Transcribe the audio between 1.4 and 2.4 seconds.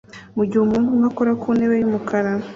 ku ntebe yumukara